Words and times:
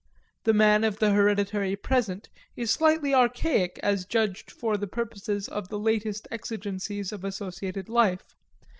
The 0.45 0.53
man 0.53 0.83
of 0.83 0.97
the 0.97 1.11
hereditary 1.11 1.75
present 1.75 2.27
is 2.55 2.71
slightly 2.71 3.13
archaic 3.13 3.79
as 3.83 4.03
judged 4.07 4.49
for 4.49 4.75
the 4.75 4.87
purposes 4.87 5.47
of 5.47 5.69
the 5.69 5.77
latest 5.77 6.27
exigencies 6.31 7.11
of 7.11 7.23
associated 7.23 7.87
life. 7.87 8.35